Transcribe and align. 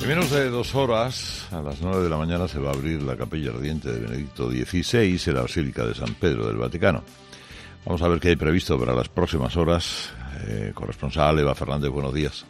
En 0.00 0.08
menos 0.08 0.30
de 0.30 0.48
dos 0.48 0.74
horas, 0.74 1.46
a 1.52 1.60
las 1.60 1.82
nueve 1.82 2.02
de 2.02 2.08
la 2.08 2.16
mañana, 2.16 2.48
se 2.48 2.58
va 2.58 2.70
a 2.70 2.72
abrir 2.72 3.02
la 3.02 3.16
capilla 3.16 3.50
ardiente 3.50 3.92
de 3.92 4.00
Benedicto 4.00 4.50
XVI 4.50 5.20
en 5.26 5.34
la 5.34 5.42
Basílica 5.42 5.84
de 5.84 5.94
San 5.94 6.14
Pedro 6.14 6.46
del 6.46 6.56
Vaticano. 6.56 7.02
Vamos 7.84 8.00
a 8.00 8.08
ver 8.08 8.18
qué 8.18 8.28
hay 8.28 8.36
previsto 8.36 8.78
para 8.78 8.94
las 8.94 9.10
próximas 9.10 9.56
horas. 9.58 10.10
Eh, 10.46 10.72
corresponsal 10.74 11.38
Eva 11.38 11.54
Fernández, 11.54 11.90
buenos 11.90 12.14
días. 12.14 12.46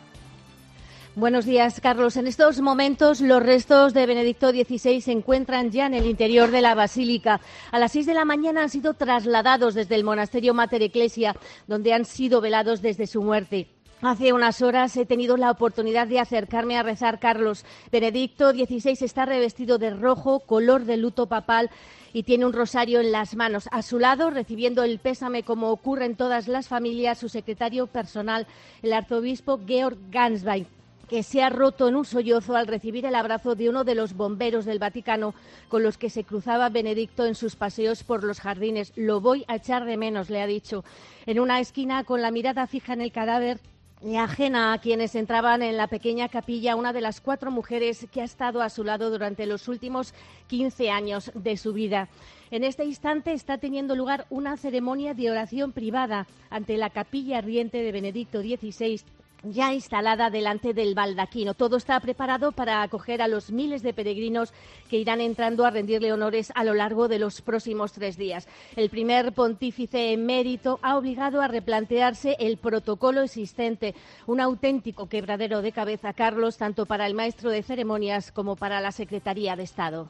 Buenos 1.16 1.44
días, 1.44 1.80
Carlos. 1.80 2.16
En 2.16 2.28
estos 2.28 2.60
momentos 2.60 3.20
los 3.20 3.42
restos 3.42 3.94
de 3.94 4.06
Benedicto 4.06 4.50
XVI 4.50 5.00
se 5.00 5.10
encuentran 5.10 5.72
ya 5.72 5.86
en 5.86 5.94
el 5.94 6.06
interior 6.06 6.52
de 6.52 6.60
la 6.60 6.76
basílica. 6.76 7.40
A 7.72 7.80
las 7.80 7.90
seis 7.90 8.06
de 8.06 8.14
la 8.14 8.24
mañana 8.24 8.62
han 8.62 8.70
sido 8.70 8.94
trasladados 8.94 9.74
desde 9.74 9.96
el 9.96 10.04
monasterio 10.04 10.54
Mater 10.54 10.82
Ecclesia, 10.82 11.34
donde 11.66 11.94
han 11.94 12.04
sido 12.04 12.40
velados 12.40 12.80
desde 12.80 13.08
su 13.08 13.22
muerte. 13.22 13.66
Hace 14.02 14.32
unas 14.32 14.62
horas 14.62 14.96
he 14.96 15.04
tenido 15.04 15.36
la 15.36 15.50
oportunidad 15.50 16.06
de 16.06 16.20
acercarme 16.20 16.78
a 16.78 16.82
rezar, 16.82 17.18
Carlos. 17.18 17.66
Benedicto 17.92 18.50
XVI 18.50 18.96
está 19.02 19.26
revestido 19.26 19.76
de 19.76 19.90
rojo, 19.90 20.40
color 20.40 20.86
de 20.86 20.96
luto 20.96 21.26
papal, 21.26 21.68
y 22.14 22.22
tiene 22.22 22.46
un 22.46 22.54
rosario 22.54 23.00
en 23.00 23.12
las 23.12 23.36
manos. 23.36 23.68
A 23.70 23.82
su 23.82 23.98
lado, 23.98 24.30
recibiendo 24.30 24.84
el 24.84 25.00
pésame 25.00 25.42
como 25.42 25.68
ocurre 25.68 26.06
en 26.06 26.16
todas 26.16 26.48
las 26.48 26.66
familias, 26.66 27.18
su 27.18 27.28
secretario 27.28 27.88
personal, 27.88 28.46
el 28.82 28.94
arzobispo 28.94 29.60
Georg 29.66 29.98
Ganswein 30.10 30.66
que 31.10 31.24
se 31.24 31.42
ha 31.42 31.50
roto 31.50 31.88
en 31.88 31.96
un 31.96 32.04
sollozo 32.04 32.54
al 32.54 32.68
recibir 32.68 33.04
el 33.04 33.16
abrazo 33.16 33.56
de 33.56 33.68
uno 33.68 33.82
de 33.82 33.96
los 33.96 34.14
bomberos 34.14 34.64
del 34.64 34.78
Vaticano 34.78 35.34
con 35.68 35.82
los 35.82 35.98
que 35.98 36.08
se 36.08 36.22
cruzaba 36.22 36.68
Benedicto 36.68 37.26
en 37.26 37.34
sus 37.34 37.56
paseos 37.56 38.04
por 38.04 38.22
los 38.22 38.38
jardines. 38.38 38.92
Lo 38.94 39.20
voy 39.20 39.44
a 39.48 39.56
echar 39.56 39.86
de 39.86 39.96
menos, 39.96 40.30
le 40.30 40.40
ha 40.40 40.46
dicho. 40.46 40.84
En 41.26 41.40
una 41.40 41.58
esquina, 41.58 42.04
con 42.04 42.22
la 42.22 42.30
mirada 42.30 42.68
fija 42.68 42.92
en 42.92 43.00
el 43.00 43.10
cadáver, 43.10 43.58
y 44.02 44.16
ajena 44.16 44.72
a 44.72 44.78
quienes 44.78 45.14
entraban 45.14 45.62
en 45.62 45.76
la 45.76 45.86
pequeña 45.86 46.28
capilla, 46.28 46.76
una 46.76 46.92
de 46.92 47.00
las 47.00 47.20
cuatro 47.20 47.50
mujeres 47.50 48.06
que 48.10 48.22
ha 48.22 48.24
estado 48.24 48.62
a 48.62 48.70
su 48.70 48.82
lado 48.82 49.10
durante 49.10 49.46
los 49.46 49.68
últimos 49.68 50.14
15 50.46 50.90
años 50.90 51.30
de 51.34 51.56
su 51.56 51.72
vida. 51.72 52.08
En 52.50 52.64
este 52.64 52.84
instante 52.84 53.32
está 53.32 53.58
teniendo 53.58 53.94
lugar 53.94 54.26
una 54.30 54.56
ceremonia 54.56 55.14
de 55.14 55.30
oración 55.30 55.72
privada 55.72 56.26
ante 56.48 56.76
la 56.76 56.90
capilla 56.90 57.38
ardiente 57.38 57.82
de 57.82 57.92
Benedicto 57.92 58.40
XVI 58.40 59.02
ya 59.42 59.72
instalada 59.72 60.30
delante 60.30 60.74
del 60.74 60.94
baldaquino. 60.94 61.54
Todo 61.54 61.76
está 61.76 61.98
preparado 62.00 62.52
para 62.52 62.82
acoger 62.82 63.22
a 63.22 63.28
los 63.28 63.50
miles 63.50 63.82
de 63.82 63.92
peregrinos 63.92 64.52
que 64.88 64.98
irán 64.98 65.20
entrando 65.20 65.64
a 65.64 65.70
rendirle 65.70 66.12
honores 66.12 66.52
a 66.54 66.64
lo 66.64 66.74
largo 66.74 67.08
de 67.08 67.18
los 67.18 67.40
próximos 67.40 67.92
tres 67.92 68.16
días. 68.16 68.48
El 68.76 68.90
primer 68.90 69.32
pontífice 69.32 70.12
emérito 70.12 70.78
ha 70.82 70.96
obligado 70.96 71.40
a 71.40 71.48
replantearse 71.48 72.36
el 72.38 72.58
protocolo 72.58 73.22
existente, 73.22 73.94
un 74.26 74.40
auténtico 74.40 75.08
quebradero 75.08 75.62
de 75.62 75.72
cabeza, 75.72 76.12
Carlos, 76.12 76.56
tanto 76.56 76.86
para 76.86 77.06
el 77.06 77.14
maestro 77.14 77.50
de 77.50 77.62
ceremonias 77.62 78.32
como 78.32 78.56
para 78.56 78.80
la 78.80 78.92
Secretaría 78.92 79.56
de 79.56 79.62
Estado. 79.62 80.08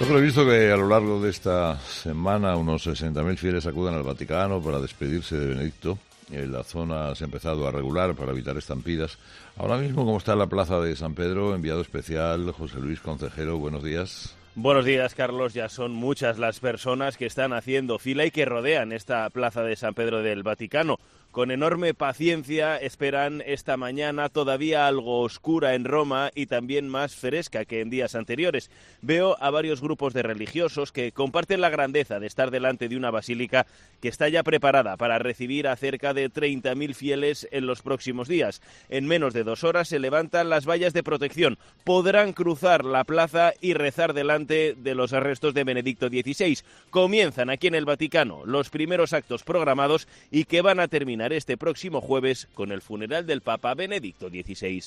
Ha 0.00 0.04
previsto 0.04 0.44
que 0.44 0.72
a 0.72 0.76
lo 0.76 0.88
largo 0.88 1.20
de 1.20 1.30
esta 1.30 1.78
semana 1.78 2.56
unos 2.56 2.86
60.000 2.88 3.36
fieles 3.36 3.66
acudan 3.66 3.94
al 3.94 4.02
Vaticano 4.02 4.60
para 4.60 4.80
despedirse 4.80 5.36
de 5.36 5.46
Benedicto 5.46 5.98
la 6.32 6.64
zona 6.64 7.14
se 7.14 7.24
ha 7.24 7.26
empezado 7.26 7.66
a 7.66 7.70
regular 7.70 8.14
para 8.14 8.32
evitar 8.32 8.56
estampidas. 8.56 9.18
Ahora 9.56 9.76
mismo, 9.76 10.04
¿cómo 10.04 10.18
está 10.18 10.34
la 10.34 10.46
plaza 10.46 10.80
de 10.80 10.96
San 10.96 11.14
Pedro? 11.14 11.54
Enviado 11.54 11.80
especial, 11.80 12.50
José 12.52 12.80
Luis 12.80 13.00
Concejero, 13.00 13.58
buenos 13.58 13.84
días. 13.84 14.36
Buenos 14.54 14.84
días, 14.84 15.14
Carlos. 15.14 15.54
Ya 15.54 15.70
son 15.70 15.92
muchas 15.92 16.38
las 16.38 16.60
personas 16.60 17.16
que 17.16 17.24
están 17.24 17.54
haciendo 17.54 17.98
fila 17.98 18.26
y 18.26 18.30
que 18.30 18.44
rodean 18.44 18.92
esta 18.92 19.28
plaza 19.30 19.62
de 19.62 19.76
San 19.76 19.94
Pedro 19.94 20.22
del 20.22 20.42
Vaticano 20.42 20.98
con 21.32 21.50
enorme 21.50 21.94
paciencia 21.94 22.76
esperan 22.76 23.42
esta 23.46 23.78
mañana 23.78 24.28
todavía 24.28 24.86
algo 24.86 25.20
oscura 25.20 25.74
en 25.74 25.86
Roma 25.86 26.30
y 26.34 26.44
también 26.44 26.88
más 26.88 27.16
fresca 27.16 27.64
que 27.64 27.80
en 27.80 27.88
días 27.88 28.14
anteriores. 28.14 28.70
Veo 29.00 29.36
a 29.40 29.48
varios 29.50 29.80
grupos 29.80 30.12
de 30.12 30.22
religiosos 30.22 30.92
que 30.92 31.10
comparten 31.12 31.62
la 31.62 31.70
grandeza 31.70 32.20
de 32.20 32.26
estar 32.26 32.50
delante 32.50 32.88
de 32.90 32.98
una 32.98 33.10
basílica 33.10 33.66
que 34.02 34.08
está 34.08 34.28
ya 34.28 34.42
preparada 34.42 34.98
para 34.98 35.18
recibir 35.18 35.68
a 35.68 35.76
cerca 35.76 36.12
de 36.12 36.30
30.000 36.30 36.94
fieles 36.94 37.48
en 37.50 37.66
los 37.66 37.80
próximos 37.80 38.28
días. 38.28 38.60
En 38.90 39.06
menos 39.06 39.32
de 39.32 39.42
dos 39.42 39.64
horas 39.64 39.88
se 39.88 39.98
levantan 39.98 40.50
las 40.50 40.68
vallas 40.68 40.92
de 40.92 41.02
protección. 41.02 41.58
Podrán 41.82 42.34
cruzar 42.34 42.84
la 42.84 43.04
plaza 43.04 43.54
y 43.60 43.72
rezar 43.72 44.12
delante 44.12 44.74
de 44.76 44.94
los 44.94 45.12
restos 45.12 45.54
de 45.54 45.64
Benedicto 45.64 46.08
XVI. 46.08 46.58
Comienzan 46.90 47.48
aquí 47.48 47.68
en 47.68 47.74
el 47.74 47.86
Vaticano 47.86 48.44
los 48.44 48.68
primeros 48.68 49.14
actos 49.14 49.44
programados 49.44 50.06
y 50.30 50.44
que 50.44 50.60
van 50.60 50.78
a 50.78 50.88
este 51.30 51.56
próximo 51.56 52.00
jueves 52.00 52.48
con 52.54 52.72
el 52.72 52.82
funeral 52.82 53.26
del 53.26 53.42
Papa 53.42 53.74
Benedicto 53.74 54.28
XVI. 54.28 54.82